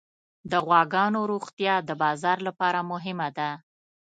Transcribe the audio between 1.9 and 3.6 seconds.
بازار لپاره مهمه ده.